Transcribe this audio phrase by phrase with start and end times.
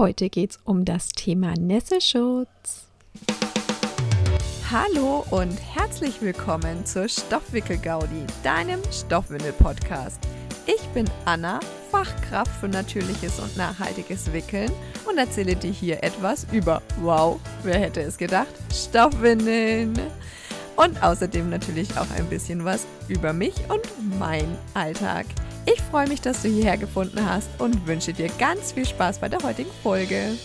[0.00, 2.86] Heute geht es um das Thema Nässeschutz.
[4.70, 10.18] Hallo und herzlich willkommen zur Stoffwickel-Gaudi, deinem Stoffwindel-Podcast.
[10.64, 11.60] Ich bin Anna,
[11.90, 14.72] Fachkraft für natürliches und nachhaltiges Wickeln
[15.06, 19.92] und erzähle dir hier etwas über, wow, wer hätte es gedacht, Stoffwindeln.
[20.76, 23.82] Und außerdem natürlich auch ein bisschen was über mich und
[24.18, 25.26] mein Alltag.
[25.66, 29.28] Ich freue mich, dass du hierher gefunden hast und wünsche dir ganz viel Spaß bei
[29.28, 30.36] der heutigen Folge.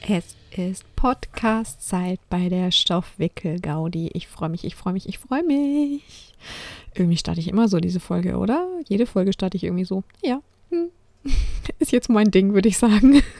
[0.00, 4.10] Es ist Podcast-Zeit bei der Stoffwickel-Gaudi.
[4.14, 6.34] Ich freue mich, ich freue mich, ich freue mich.
[6.94, 8.66] Irgendwie starte ich immer so diese Folge, oder?
[8.88, 10.04] Jede Folge starte ich irgendwie so.
[10.22, 10.90] Ja, hm.
[11.78, 13.22] ist jetzt mein Ding, würde ich sagen.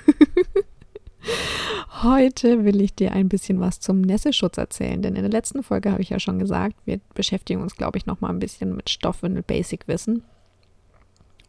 [2.02, 5.92] Heute will ich dir ein bisschen was zum Nässeschutz erzählen, denn in der letzten Folge
[5.92, 8.88] habe ich ja schon gesagt, wir beschäftigen uns, glaube ich, noch mal ein bisschen mit
[8.88, 10.22] Stoffwindel Basic Wissen.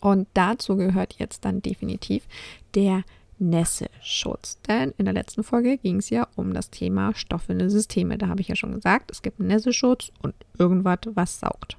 [0.01, 2.27] Und dazu gehört jetzt dann definitiv
[2.75, 3.03] der
[3.39, 4.59] Nässeschutz.
[4.67, 8.17] Denn in der letzten Folge ging es ja um das Thema Stoffwindelsysteme.
[8.17, 11.77] Da habe ich ja schon gesagt, es gibt einen Nässeschutz und irgendwas, was saugt.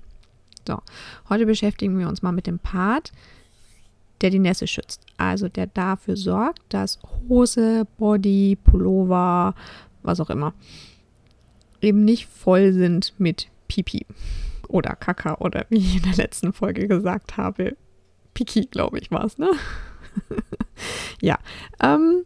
[0.66, 0.80] So,
[1.28, 3.12] heute beschäftigen wir uns mal mit dem Part,
[4.20, 5.04] der die Nässe schützt.
[5.16, 9.54] Also der dafür sorgt, dass Hose, Body, Pullover,
[10.02, 10.54] was auch immer,
[11.80, 14.06] eben nicht voll sind mit Pipi
[14.68, 17.76] oder Kaka oder wie ich in der letzten Folge gesagt habe,
[18.34, 19.50] Piki, glaube ich, war es, ne?
[21.20, 21.38] ja.
[21.80, 22.24] Ähm,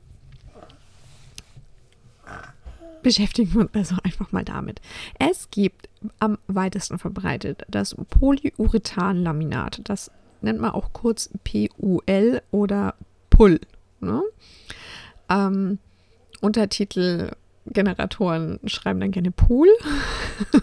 [3.03, 4.81] beschäftigen wir uns also einfach mal damit.
[5.19, 9.81] Es gibt am weitesten verbreitet das Polyurethanlaminat.
[9.85, 12.95] Das nennt man auch kurz PUL oder
[13.31, 13.61] PUL.
[14.01, 14.23] Ne?
[15.29, 15.79] Ähm,
[16.41, 17.31] Untertitel
[17.67, 19.69] Generatoren schreiben dann gerne Pool.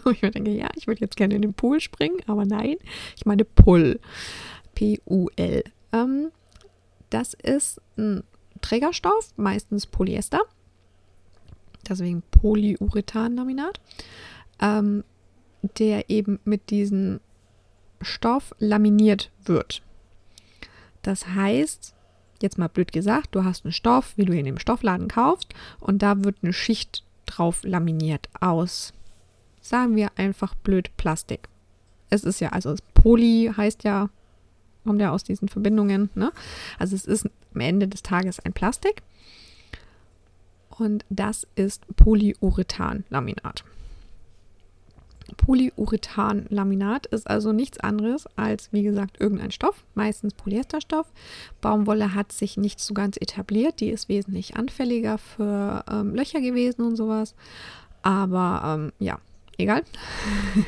[0.11, 2.75] ich denke, ja, ich würde jetzt gerne in den Pool springen, aber nein,
[3.15, 3.99] ich meine Pull.
[4.75, 5.63] P-U-L.
[5.91, 6.31] Ähm,
[7.09, 8.23] das ist ein
[8.61, 10.41] Trägerstoff, meistens Polyester.
[11.87, 13.79] Deswegen Polyurethanlaminat.
[14.61, 15.03] Ähm,
[15.77, 17.19] der eben mit diesem
[18.01, 19.81] Stoff laminiert wird.
[21.01, 21.93] Das heißt,
[22.41, 26.01] jetzt mal blöd gesagt, du hast einen Stoff, wie du ihn im Stoffladen kaufst, und
[26.01, 28.93] da wird eine Schicht drauf laminiert aus,
[29.61, 31.47] sagen wir einfach blöd Plastik.
[32.09, 34.09] Es ist ja, also Poly heißt ja,
[34.83, 36.31] kommt ja aus diesen Verbindungen, ne?
[36.79, 39.01] Also es ist am Ende des Tages ein Plastik.
[40.69, 43.63] Und das ist Polyurethanlaminat.
[45.37, 51.11] Polyurethanlaminat ist also nichts anderes als, wie gesagt, irgendein Stoff, meistens Polyesterstoff.
[51.61, 56.81] Baumwolle hat sich nicht so ganz etabliert, die ist wesentlich anfälliger für ähm, Löcher gewesen
[56.83, 57.35] und sowas.
[58.01, 59.19] Aber ähm, ja,
[59.57, 59.83] egal.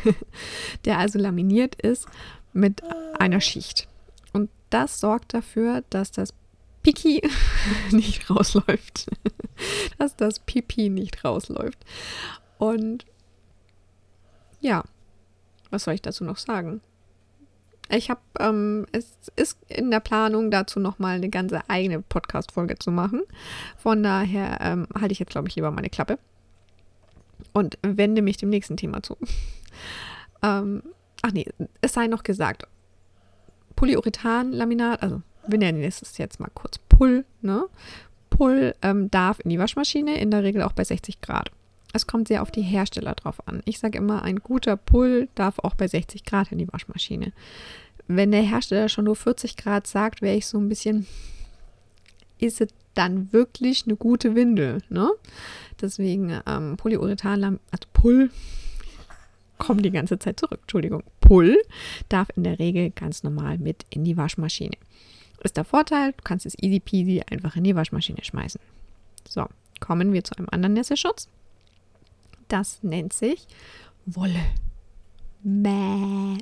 [0.86, 2.08] Der also laminiert ist
[2.54, 2.82] mit
[3.20, 3.88] einer Schicht.
[4.70, 6.34] Das sorgt dafür, dass das
[6.84, 7.22] Piki
[7.92, 9.08] nicht rausläuft.
[9.98, 11.80] dass das Pipi nicht rausläuft.
[12.58, 13.06] Und
[14.60, 14.84] ja,
[15.70, 16.82] was soll ich dazu noch sagen?
[17.90, 22.92] Ich habe, ähm, es ist in der Planung, dazu nochmal eine ganze eigene Podcast-Folge zu
[22.92, 23.22] machen.
[23.78, 26.18] Von daher ähm, halte ich jetzt, glaube ich, lieber meine Klappe
[27.54, 29.18] und wende mich dem nächsten Thema zu.
[30.42, 30.82] ähm,
[31.22, 31.46] ach nee,
[31.82, 32.68] es sei noch gesagt,
[33.76, 37.66] Polyurethan-Laminat, also wir nennen es jetzt mal kurz Pull, ne?
[38.30, 41.52] Pull ähm, darf in die Waschmaschine, in der Regel auch bei 60 Grad.
[41.94, 43.62] Es kommt sehr auf die Hersteller drauf an.
[43.64, 47.32] Ich sage immer, ein guter Pull darf auch bei 60 Grad in die Waschmaschine.
[48.08, 51.08] Wenn der Hersteller schon nur 40 Grad sagt, wäre ich so ein bisschen,
[52.38, 55.10] ist es dann wirklich eine gute Windel, ne?
[55.82, 58.30] Deswegen ähm, Polyurethan, also Pull,
[59.58, 61.04] kommt die ganze Zeit zurück, Entschuldigung.
[61.26, 61.58] Pull
[62.08, 64.78] darf in der Regel ganz normal mit in die Waschmaschine.
[65.44, 68.62] Ist der Vorteil, du kannst es easy peasy einfach in die Waschmaschine schmeißen.
[69.28, 69.48] So,
[69.80, 71.28] kommen wir zu einem anderen Nässeschutz.
[72.48, 73.48] Das nennt sich
[74.06, 74.40] Wolle.
[75.44, 76.38] Mäh.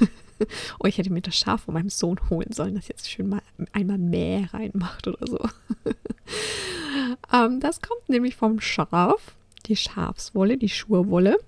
[0.78, 3.42] oh, ich hätte mir das Schaf von meinem Sohn holen sollen, das jetzt schön mal
[3.72, 5.38] einmal Mäh reinmacht oder so.
[7.32, 9.34] ähm, das kommt nämlich vom Schaf,
[9.66, 11.38] die Schafswolle, die Schurwolle.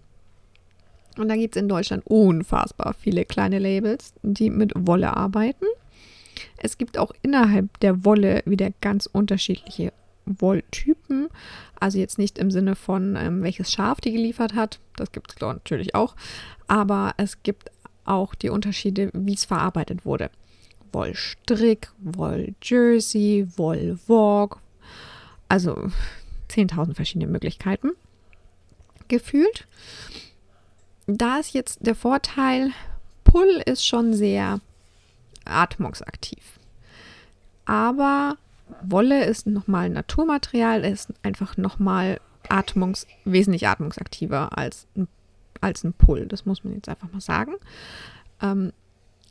[1.17, 5.67] Und da gibt es in Deutschland unfassbar viele kleine Labels, die mit Wolle arbeiten.
[6.57, 9.93] Es gibt auch innerhalb der Wolle wieder ganz unterschiedliche
[10.27, 11.29] Wolltypen.
[11.79, 14.81] Also jetzt nicht im Sinne von, ähm, welches Schaf die geliefert hat.
[14.97, 16.17] Das gibt es natürlich auch.
[16.67, 17.71] Aber es gibt
[18.05, 20.31] auch die Unterschiede, wie es verarbeitet wurde.
[20.93, 24.59] Wollstrick, Wolljersey, Wollwalk.
[25.49, 25.91] Also
[26.51, 27.91] 10.000 verschiedene Möglichkeiten
[29.09, 29.67] gefühlt.
[31.07, 32.71] Da ist jetzt der Vorteil,
[33.25, 34.61] Pull ist schon sehr
[35.45, 36.59] atmungsaktiv.
[37.67, 38.37] Aber
[38.83, 45.09] Wolle ist nochmal ein Naturmaterial, ist einfach nochmal atmungs wesentlich atmungsaktiver als ein,
[45.61, 46.27] als ein Pull.
[46.27, 47.55] Das muss man jetzt einfach mal sagen.
[48.41, 48.73] Ähm,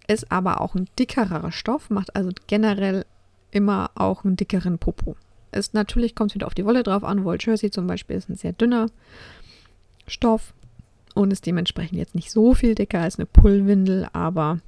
[0.08, 3.06] ist aber auch ein dickerer Stoff, macht also generell
[3.52, 5.16] immer auch einen dickeren Popo.
[5.52, 7.24] Ist natürlich kommt es wieder auf die Wolle drauf an.
[7.24, 8.88] Woll Jersey zum Beispiel ist ein sehr dünner
[10.08, 10.54] Stoff
[11.13, 14.60] und ist dementsprechend jetzt nicht so viel dicker als eine Pullwindel, aber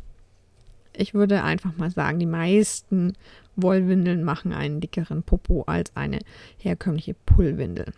[0.94, 3.14] ich würde einfach mal sagen, die meisten
[3.56, 6.20] Wollwindeln machen einen dickeren Popo als eine
[6.58, 7.94] herkömmliche Pullwindel.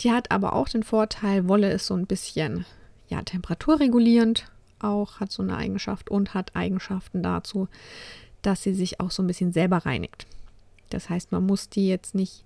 [0.00, 2.64] Die hat aber auch den Vorteil, Wolle ist so ein bisschen
[3.08, 4.50] ja, temperaturregulierend
[4.80, 7.68] auch, hat so eine Eigenschaft und hat Eigenschaften dazu,
[8.42, 10.26] dass sie sich auch so ein bisschen selber reinigt.
[10.90, 12.44] Das heißt, man muss die jetzt nicht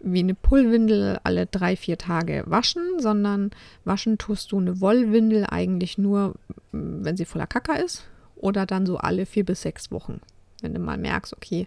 [0.00, 3.50] wie eine Pullwindel alle drei, vier Tage waschen, sondern
[3.84, 6.34] waschen tust du eine Wollwindel eigentlich nur,
[6.72, 8.04] wenn sie voller Kacker ist
[8.36, 10.20] oder dann so alle vier bis sechs Wochen.
[10.60, 11.66] Wenn du mal merkst, okay,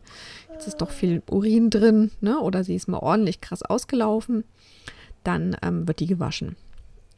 [0.51, 2.39] jetzt ist doch viel Urin drin, ne?
[2.39, 4.44] oder sie ist mal ordentlich krass ausgelaufen,
[5.24, 6.56] dann ähm, wird die gewaschen.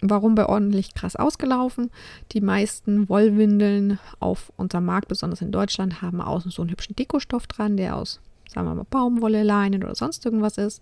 [0.02, 1.90] Warum bei ordentlich krass ausgelaufen?
[2.34, 7.48] Die meisten Wollwindeln auf unserem Markt, besonders in Deutschland, haben außen so einen hübschen Dekostoff
[7.48, 8.20] dran, der aus,
[8.54, 10.82] sagen wir mal, Baumwolle, Leinen oder sonst irgendwas ist.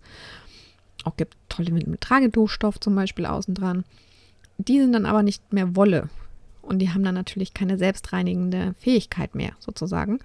[1.04, 3.84] Auch gibt tolle Windeln mit Tragetuchstoff zum Beispiel außen dran.
[4.58, 6.10] Die sind dann aber nicht mehr Wolle.
[6.62, 10.20] Und die haben dann natürlich keine selbstreinigende Fähigkeit mehr, sozusagen.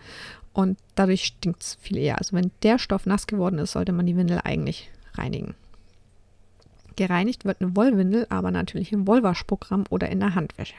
[0.53, 2.19] Und dadurch stinkt es viel eher.
[2.19, 5.55] Also wenn der Stoff nass geworden ist, sollte man die Windel eigentlich reinigen.
[6.97, 10.75] Gereinigt wird eine Wollwindel aber natürlich im Wollwaschprogramm oder in der Handwäsche.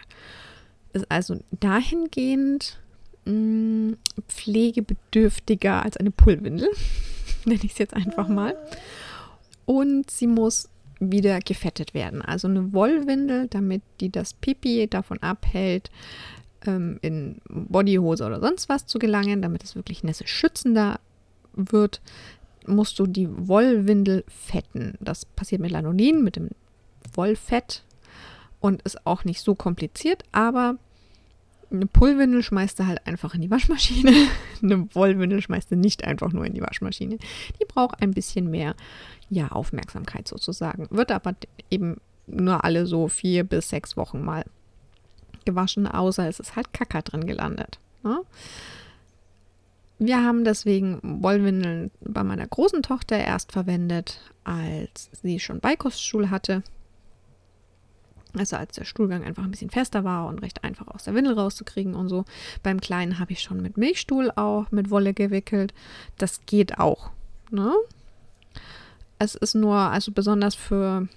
[0.93, 2.79] Ist also dahingehend
[3.27, 3.97] mm,
[4.27, 6.69] pflegebedürftiger als eine Pullwindel,
[7.45, 8.55] nenne ich es jetzt einfach mal.
[9.65, 10.69] Und sie muss
[10.99, 12.21] wieder gefettet werden.
[12.21, 15.91] Also eine Wollwindel, damit die das Pipi davon abhält,
[16.65, 20.99] ähm, in Bodyhose oder sonst was zu gelangen, damit es wirklich nässe schützender
[21.53, 22.01] wird,
[22.65, 24.95] musst du die Wollwindel fetten.
[24.99, 26.49] Das passiert mit Lanolin, mit dem
[27.13, 27.83] Wollfett
[28.59, 30.77] und ist auch nicht so kompliziert, aber
[31.71, 34.11] eine Pullwindel schmeißt du halt einfach in die Waschmaschine.
[34.63, 37.17] eine Wollwindel schmeißt du nicht einfach nur in die Waschmaschine.
[37.59, 38.75] Die braucht ein bisschen mehr
[39.29, 40.87] ja, Aufmerksamkeit sozusagen.
[40.89, 41.35] Wird aber
[41.69, 41.97] eben
[42.27, 44.45] nur alle so vier bis sechs Wochen mal
[45.45, 47.79] gewaschen, außer es ist halt Kacker drin gelandet.
[48.03, 48.21] Ne?
[49.99, 56.63] Wir haben deswegen Wollwindeln bei meiner großen Tochter erst verwendet, als sie schon Beikoststuhl hatte.
[58.35, 61.33] Also als der Stuhlgang einfach ein bisschen fester war und recht einfach aus der Windel
[61.33, 62.25] rauszukriegen und so.
[62.63, 65.73] Beim Kleinen habe ich schon mit Milchstuhl auch mit Wolle gewickelt.
[66.17, 67.11] Das geht auch.
[67.51, 67.73] Ne?
[69.19, 71.07] Es ist nur, also besonders für,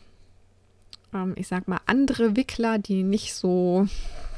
[1.13, 3.87] ähm, ich sag mal, andere Wickler, die nicht so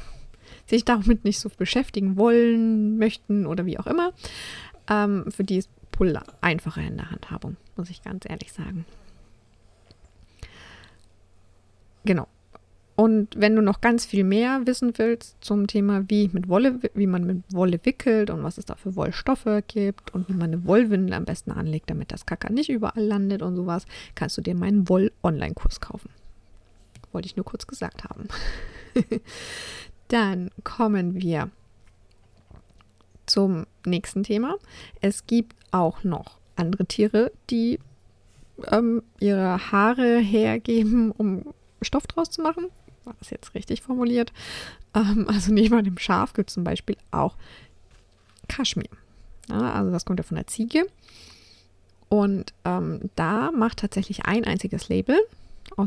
[0.65, 4.13] sich damit nicht so beschäftigen wollen, möchten oder wie auch immer,
[4.89, 8.85] ähm, für die ist Pull einfacher in der Handhabung, muss ich ganz ehrlich sagen.
[12.03, 12.27] Genau.
[12.95, 17.07] Und wenn du noch ganz viel mehr wissen willst zum Thema, wie, mit Wolle, wie
[17.07, 20.65] man mit Wolle wickelt und was es da für Wollstoffe gibt und wie man eine
[20.65, 24.53] Wollwindel am besten anlegt, damit das Kacker nicht überall landet und sowas, kannst du dir
[24.53, 26.09] meinen Woll-Online-Kurs kaufen.
[27.11, 28.27] Wollte ich nur kurz gesagt haben.
[30.09, 31.49] Dann kommen wir
[33.25, 34.55] zum nächsten Thema.
[35.01, 37.79] Es gibt auch noch andere Tiere, die
[38.67, 42.67] ähm, ihre Haare hergeben, um Stoff draus zu machen.
[43.05, 44.31] War das jetzt richtig formuliert?
[44.93, 47.35] Ähm, also neben dem Schaf gibt es zum Beispiel auch
[48.47, 48.89] Kaschmir.
[49.49, 50.85] Ja, also das kommt ja von der Ziege.
[52.09, 55.17] Und ähm, da macht tatsächlich ein einziges Label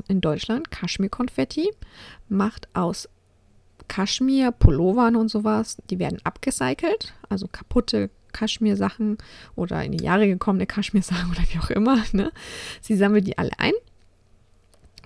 [0.08, 1.70] in Deutschland, Kaschmir-Konfetti,
[2.28, 3.08] macht aus
[3.88, 9.18] Kaschmir, Pullovern und sowas, die werden abgecycelt, also kaputte Kaschmir-Sachen
[9.54, 12.02] oder in die Jahre gekommene Kaschmir-Sachen oder wie auch immer.
[12.12, 12.32] Ne?
[12.80, 13.74] Sie sammelt die alle ein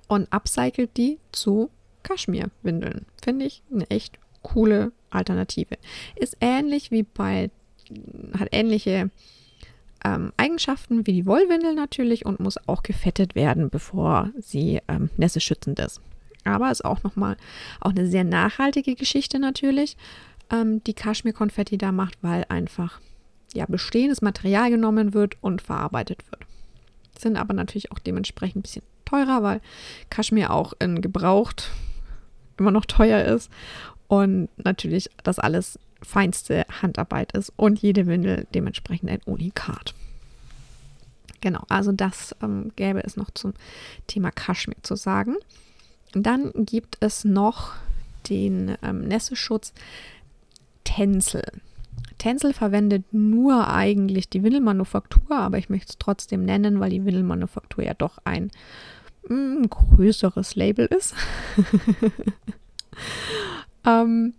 [0.09, 1.71] und upcycelt die zu
[2.03, 3.07] Kaschmir-Windeln.
[3.23, 5.77] Finde ich eine echt coole Alternative.
[6.17, 7.51] Ist ähnlich wie bei,
[8.39, 9.11] hat ähnliche
[10.05, 15.79] ähm, Eigenschaften wie die Wollwindel natürlich und muss auch gefettet werden, bevor sie ähm, nässeschützend
[15.79, 16.01] ist.
[16.45, 17.37] Aber ist auch nochmal
[17.81, 19.97] auch eine sehr nachhaltige Geschichte natürlich,
[20.51, 23.01] ähm, die Kaschmir-Konfetti da macht, weil einfach
[23.53, 26.43] ja bestehendes Material genommen wird und verarbeitet wird.
[27.19, 29.61] Sind aber natürlich auch dementsprechend ein bisschen teurer, weil
[30.09, 31.71] Kaschmir auch in gebraucht
[32.61, 33.51] immer noch teuer ist
[34.07, 39.95] und natürlich das alles feinste Handarbeit ist und jede Windel dementsprechend ein Unikat.
[41.41, 43.55] Genau, also das ähm, gäbe es noch zum
[44.07, 45.37] Thema Kaschmir zu sagen.
[46.13, 47.73] Dann gibt es noch
[48.29, 49.73] den ähm, Nässeschutz
[50.85, 51.45] Tencel.
[52.19, 57.85] Tencel verwendet nur eigentlich die Windelmanufaktur, aber ich möchte es trotzdem nennen, weil die Windelmanufaktur
[57.85, 58.51] ja doch ein
[59.29, 61.15] mm, größeres Label ist.
[63.87, 64.35] ähm,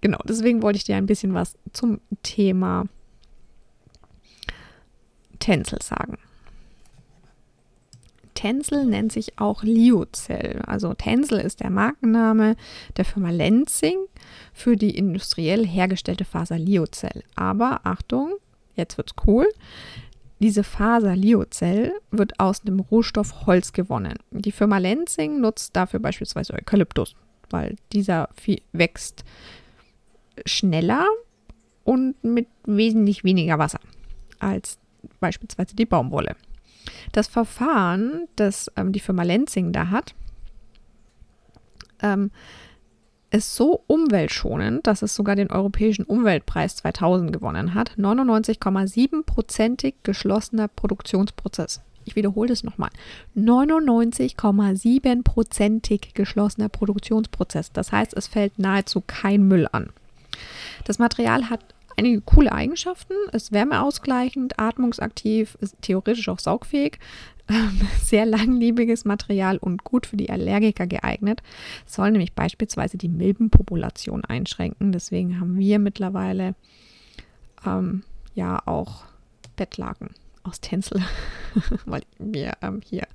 [0.00, 2.86] genau, deswegen wollte ich dir ein bisschen was zum Thema
[5.38, 6.18] Tencel sagen.
[8.36, 10.62] Tencel nennt sich auch Liocell.
[10.66, 12.54] Also Tencel ist der Markenname
[12.96, 13.96] der Firma Lenzing
[14.52, 17.24] für die industriell hergestellte Faser Liocell.
[17.34, 18.34] Aber Achtung,
[18.76, 19.48] jetzt wird's cool.
[20.38, 24.18] Diese Faser Liocell wird aus dem Rohstoff Holz gewonnen.
[24.30, 27.16] Die Firma Lenzing nutzt dafür beispielsweise Eukalyptus,
[27.48, 28.28] weil dieser
[28.72, 29.24] wächst
[30.44, 31.06] schneller
[31.84, 33.80] und mit wesentlich weniger Wasser
[34.38, 34.78] als
[35.20, 36.36] beispielsweise die Baumwolle.
[37.12, 40.14] Das Verfahren, das ähm, die Firma Lenzing da hat,
[42.02, 42.30] ähm,
[43.30, 47.92] ist so umweltschonend, dass es sogar den Europäischen Umweltpreis 2000 gewonnen hat.
[47.98, 51.82] 99,7%ig geschlossener Produktionsprozess.
[52.04, 52.90] Ich wiederhole das nochmal.
[53.36, 57.72] 99,7%ig geschlossener Produktionsprozess.
[57.72, 59.90] Das heißt, es fällt nahezu kein Müll an.
[60.84, 63.14] Das Material hat einige coole Eigenschaften.
[63.32, 67.00] Ist wärmeausgleichend, atmungsaktiv, ist theoretisch auch saugfähig.
[68.02, 71.42] Sehr langlebiges Material und gut für die Allergiker geeignet.
[71.86, 74.92] Soll nämlich beispielsweise die Milbenpopulation einschränken.
[74.92, 76.54] Deswegen haben wir mittlerweile
[77.64, 78.02] ähm,
[78.34, 79.04] ja auch
[79.56, 80.10] Bettlaken
[80.42, 81.02] aus Tänzel,
[81.86, 83.06] weil wir ähm, hier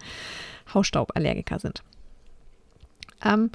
[0.74, 1.84] Hausstauballergiker sind.
[3.24, 3.52] Ähm,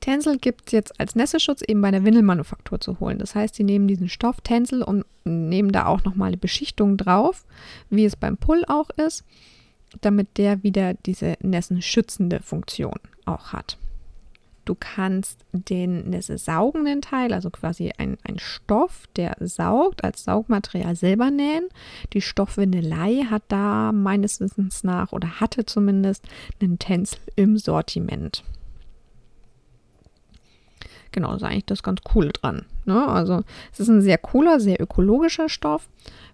[0.00, 3.18] Tencel gibt es jetzt als Nässeschutz eben bei der Windelmanufaktur zu holen.
[3.18, 7.44] Das heißt, sie nehmen diesen Stoff Tencel und nehmen da auch nochmal eine Beschichtung drauf,
[7.90, 9.24] wie es beim Pull auch ist,
[10.00, 13.78] damit der wieder diese nässenschützende Funktion auch hat.
[14.68, 21.30] Du kannst den nässe-saugenden Teil, also quasi ein, ein Stoff, der saugt, als Saugmaterial selber
[21.30, 21.68] nähen.
[22.12, 26.26] Die Stoffwindelei hat da meines Wissens nach oder hatte zumindest
[26.60, 28.44] einen Tencel im Sortiment.
[31.12, 32.66] Genau, das ist eigentlich das ganz Coole dran.
[32.84, 33.06] Ne?
[33.08, 35.88] Also es ist ein sehr cooler, sehr ökologischer Stoff,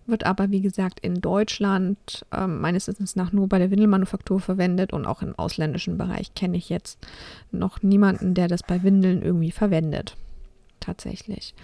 [0.06, 4.92] wird aber wie gesagt in Deutschland äh, meines Wissens nach nur bei der Windelmanufaktur verwendet
[4.92, 6.98] und auch im ausländischen Bereich kenne ich jetzt
[7.52, 10.16] noch niemanden, der das bei Windeln irgendwie verwendet.
[10.80, 11.54] Tatsächlich.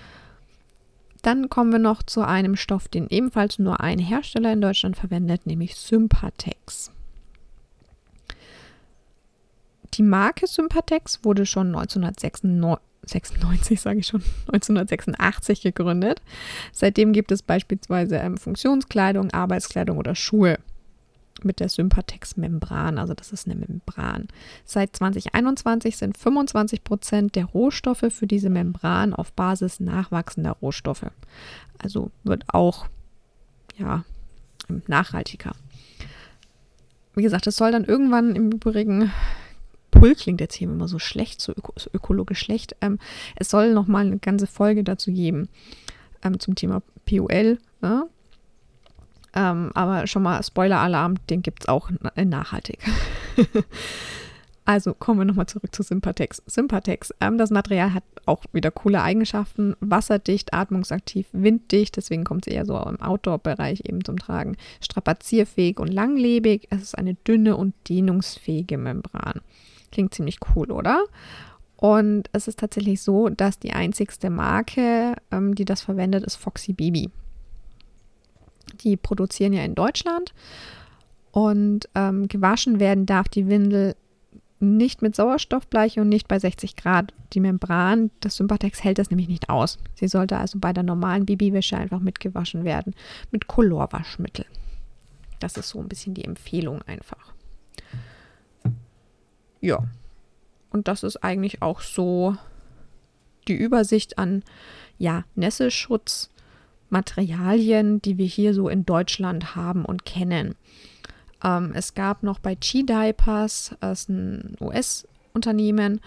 [1.22, 5.46] Dann kommen wir noch zu einem Stoff, den ebenfalls nur ein Hersteller in Deutschland verwendet,
[5.46, 6.90] nämlich Sympatex.
[9.94, 12.44] Die Marke Sympatex wurde schon 1996
[13.10, 16.22] 96, sage ich schon, 1986 gegründet.
[16.72, 20.58] Seitdem gibt es beispielsweise ähm, Funktionskleidung, Arbeitskleidung oder Schuhe
[21.44, 24.28] mit der Sympatex-Membran, also das ist eine Membran.
[24.64, 31.06] Seit 2021 sind 25 Prozent der Rohstoffe für diese Membran auf Basis nachwachsender Rohstoffe.
[31.78, 32.86] Also wird auch
[33.78, 34.04] ja,
[34.86, 35.52] nachhaltiger.
[37.14, 39.10] Wie gesagt, es soll dann irgendwann im Übrigen
[40.00, 42.74] Pull klingt jetzt hier immer so schlecht, so, öko, so ökologisch schlecht.
[42.80, 42.98] Ähm,
[43.36, 45.48] es soll nochmal eine ganze Folge dazu geben
[46.22, 47.58] ähm, zum Thema PUL.
[47.82, 48.06] Ne?
[49.34, 52.78] Ähm, aber schon mal Spoiler-Alarm, den gibt es auch nachhaltig.
[54.64, 56.42] also kommen wir nochmal zurück zu Sympatex.
[56.46, 59.76] Sympatex, ähm, das Material hat auch wieder coole Eigenschaften.
[59.80, 64.56] Wasserdicht, atmungsaktiv, winddicht, deswegen kommt es eher so im Outdoor-Bereich eben zum Tragen.
[64.80, 66.68] Strapazierfähig und langlebig.
[66.70, 69.42] Es ist eine dünne und dehnungsfähige Membran.
[69.90, 71.04] Klingt ziemlich cool, oder?
[71.76, 76.74] Und es ist tatsächlich so, dass die einzigste Marke, ähm, die das verwendet, ist Foxy
[76.74, 77.10] Baby.
[78.84, 80.34] Die produzieren ja in Deutschland
[81.32, 83.96] und ähm, gewaschen werden darf die Windel
[84.60, 87.14] nicht mit Sauerstoffbleiche und nicht bei 60 Grad.
[87.32, 89.78] Die Membran des Sympatex hält das nämlich nicht aus.
[89.94, 92.94] Sie sollte also bei der normalen Babywäsche einfach mitgewaschen werden
[93.30, 94.44] mit Colorwaschmittel.
[95.38, 97.32] Das ist so ein bisschen die Empfehlung einfach.
[99.60, 99.84] Ja.
[100.70, 102.36] Und das ist eigentlich auch so
[103.48, 104.44] die Übersicht an
[104.98, 110.54] ja, Nässeschutzmaterialien, die wir hier so in Deutschland haben und kennen.
[111.42, 116.00] Ähm, es gab noch bei Chi-Diapers, das ist ein US-Unternehmen,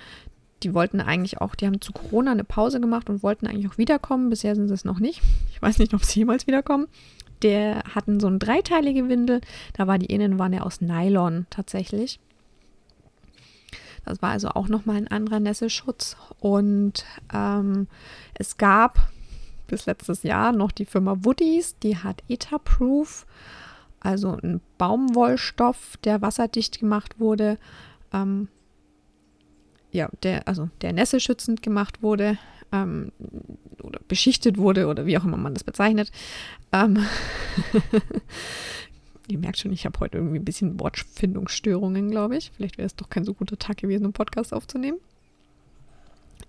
[0.64, 3.78] die wollten eigentlich auch, die haben zu Corona eine Pause gemacht und wollten eigentlich auch
[3.78, 4.30] wiederkommen.
[4.30, 5.22] Bisher sind sie es noch nicht.
[5.52, 6.88] Ich weiß nicht, ob sie jemals wiederkommen.
[7.42, 9.40] Der hatten so eine dreiteilige Windel.
[9.72, 12.20] Da war die Innenwanne aus Nylon tatsächlich.
[14.06, 16.18] Das war also auch nochmal ein anderer Nässelschutz.
[16.40, 17.88] Und ähm,
[18.36, 19.12] es gab
[19.68, 23.26] bis letztes Jahr noch die Firma Woodies, die hat Etaproof,
[24.00, 27.58] also ein Baumwollstoff, der wasserdicht gemacht wurde.
[28.12, 28.50] Ähm,
[29.92, 32.38] ja, der, also der nässelschützend gemacht wurde.
[32.74, 33.12] ähm,
[33.82, 36.12] oder beschichtet wurde oder wie auch immer man das bezeichnet.
[36.72, 37.06] Ähm
[39.30, 42.52] Ihr merkt schon, ich habe heute irgendwie ein bisschen Wortfindungsstörungen, glaube ich.
[42.56, 45.00] Vielleicht wäre es doch kein so guter Tag gewesen, einen Podcast aufzunehmen.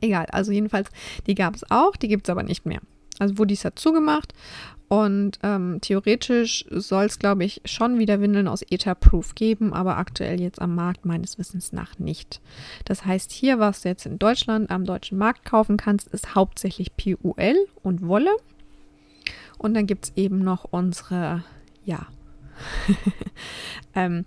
[0.00, 0.90] Egal, also jedenfalls,
[1.26, 2.80] die gab es auch, die gibt es aber nicht mehr.
[3.20, 4.34] Also Woody's hat zugemacht
[4.88, 10.40] und ähm, theoretisch soll es, glaube ich, schon wieder Windeln aus Ether-Proof geben, aber aktuell
[10.40, 12.40] jetzt am Markt meines Wissens nach nicht.
[12.84, 16.96] Das heißt, hier, was du jetzt in Deutschland am deutschen Markt kaufen kannst, ist hauptsächlich
[16.96, 18.30] PUL und Wolle.
[19.58, 21.44] Und dann gibt es eben noch unsere,
[21.84, 22.06] ja,
[23.94, 24.24] ähm,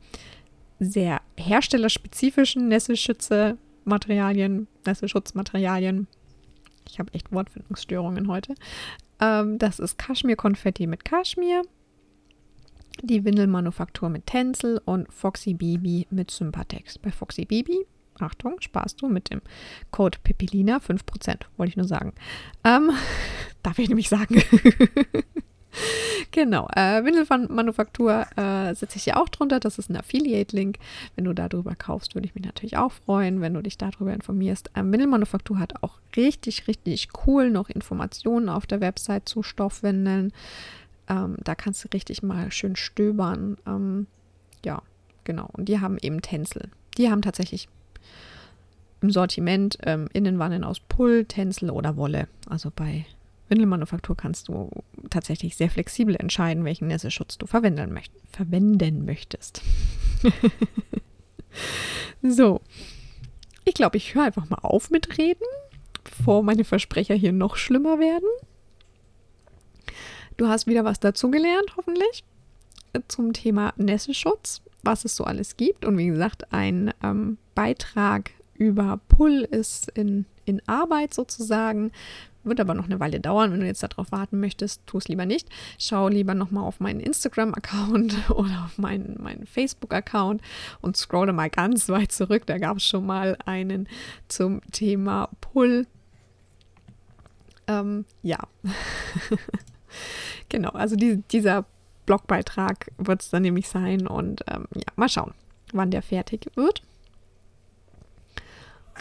[0.79, 6.07] sehr herstellerspezifischen Nesselschütze-Materialien, Nesselschutzmaterialien.
[6.87, 8.55] Ich habe echt Wortfindungsstörungen heute.
[9.19, 11.63] Ähm, das ist Kaschmir-Konfetti mit Kaschmir,
[13.01, 16.97] die Windelmanufaktur mit Tencel und Foxy Baby mit Sympatex.
[16.97, 17.85] Bei Foxy Baby,
[18.19, 19.41] Achtung, sparst du mit dem
[19.91, 22.13] Code Pipilina 5%, wollte ich nur sagen.
[22.63, 22.91] Ähm,
[23.63, 24.41] darf ich nämlich sagen.
[26.31, 26.67] genau.
[26.75, 29.59] Äh, Windelmanufaktur äh, setze ich dir auch drunter.
[29.59, 30.77] Das ist ein Affiliate-Link.
[31.15, 34.71] Wenn du darüber kaufst, würde ich mich natürlich auch freuen, wenn du dich darüber informierst.
[34.75, 40.33] Ähm, Windelmanufaktur hat auch richtig, richtig cool noch Informationen auf der Website zu Stoffwindeln.
[41.09, 43.57] Ähm, da kannst du richtig mal schön stöbern.
[43.65, 44.07] Ähm,
[44.65, 44.81] ja,
[45.23, 45.49] genau.
[45.53, 46.69] Und die haben eben Tänzel.
[46.97, 47.69] Die haben tatsächlich
[49.01, 52.27] im Sortiment ähm, Innenwannen aus Pull, Tänzel oder Wolle.
[52.49, 53.05] Also bei
[53.49, 54.69] Windelmanufaktur kannst du
[55.09, 59.61] tatsächlich sehr flexibel entscheiden, welchen Nässeschutz du verwenden, möcht verwenden möchtest.
[62.21, 62.61] so,
[63.65, 65.45] ich glaube, ich höre einfach mal auf mit Reden,
[66.03, 68.27] bevor meine Versprecher hier noch schlimmer werden.
[70.37, 72.23] Du hast wieder was dazugelernt, hoffentlich,
[73.07, 75.83] zum Thema Nässeschutz, was es so alles gibt.
[75.83, 81.91] Und wie gesagt, ein ähm, Beitrag über Pull ist in, in Arbeit sozusagen.
[82.47, 83.51] Wird aber noch eine Weile dauern.
[83.51, 85.49] Wenn du jetzt darauf warten möchtest, tu es lieber nicht.
[85.77, 90.41] Schau lieber nochmal auf meinen Instagram-Account oder auf meinen, meinen Facebook-Account
[90.81, 92.43] und scrolle mal ganz weit zurück.
[92.45, 93.87] Da gab es schon mal einen
[94.27, 95.87] zum Thema Pull.
[97.67, 98.39] Ähm, ja.
[100.49, 101.65] genau, also die, dieser
[102.05, 105.33] Blogbeitrag wird es dann nämlich sein und ähm, ja, mal schauen,
[105.73, 106.81] wann der fertig wird.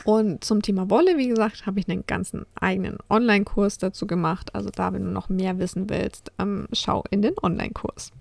[0.05, 4.55] Und zum Thema Wolle, wie gesagt, habe ich einen ganzen eigenen Online-Kurs dazu gemacht.
[4.55, 8.13] Also da, wenn du noch mehr wissen willst, ähm, schau in den Online-Kurs.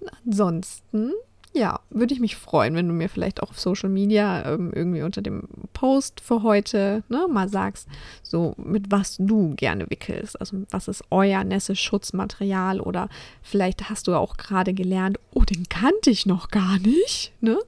[0.00, 1.12] Und ansonsten
[1.58, 5.02] ja, würde ich mich freuen, wenn du mir vielleicht auch auf Social Media ähm, irgendwie
[5.02, 5.42] unter dem
[5.72, 7.88] Post für heute ne, mal sagst,
[8.22, 10.40] so mit was du gerne wickelst.
[10.40, 13.08] Also was ist euer Nässe-Schutzmaterial oder
[13.42, 17.32] vielleicht hast du auch gerade gelernt, oh, den kannte ich noch gar nicht.
[17.40, 17.58] Ne?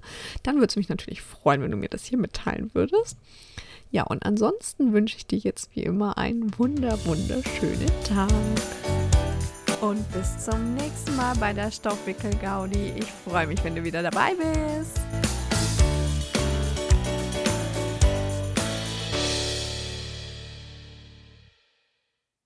[0.43, 3.19] Dann würde es mich natürlich freuen, wenn du mir das hier mitteilen würdest.
[3.91, 8.31] Ja, und ansonsten wünsche ich dir jetzt wie immer einen wunder, wunderschönen Tag
[9.81, 12.95] und bis zum nächsten Mal bei der Stoffwickel-Gaudi.
[12.97, 15.01] Ich freue mich, wenn du wieder dabei bist.